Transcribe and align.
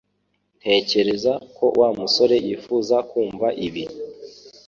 Ntekereza 0.59 1.31
ko 1.55 1.65
Wa 1.79 1.89
musore 1.99 2.35
yifuza 2.45 2.95
kumva 3.09 3.47
ibi 3.67 3.83